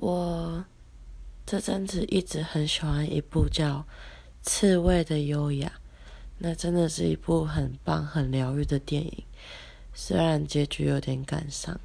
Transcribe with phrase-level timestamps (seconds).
[0.00, 0.64] 我
[1.44, 3.84] 这阵子一直很喜欢一部叫
[4.40, 5.70] 刺猬的优雅
[6.38, 9.24] 那真的是一部很棒很疗愈的电影
[9.92, 11.78] 虽然结局有点感伤。